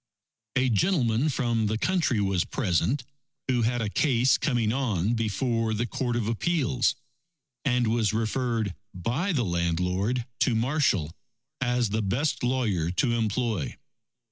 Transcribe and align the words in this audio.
A 0.55 0.67
gentleman 0.69 1.29
from 1.29 1.67
the 1.67 1.77
country 1.77 2.19
was 2.19 2.43
present, 2.43 3.03
who 3.47 3.61
had 3.61 3.83
a 3.83 3.89
case 3.91 4.35
coming 4.39 4.73
on 4.73 5.13
before 5.13 5.75
the 5.75 5.85
Court 5.85 6.15
of 6.15 6.27
Appeals, 6.27 6.95
and 7.65 7.85
was 7.85 8.11
referred 8.11 8.73
by 8.95 9.31
the 9.31 9.45
landlord 9.45 10.25
to 10.39 10.55
Marshall 10.55 11.15
as 11.61 11.89
the 11.91 12.01
best 12.01 12.41
lawyer 12.43 12.89
to 12.89 13.11
employ. 13.11 13.75